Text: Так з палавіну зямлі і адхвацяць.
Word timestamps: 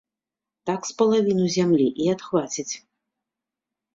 Так 0.67 0.87
з 0.89 0.93
палавіну 1.01 1.45
зямлі 1.57 1.85
і 2.05 2.09
адхвацяць. 2.13 2.73